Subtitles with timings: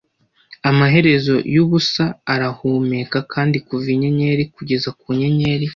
[0.69, 2.03] amaherezo yubusa
[2.33, 5.67] arahumeka kandi kuva inyenyeri kugeza ku nyenyeri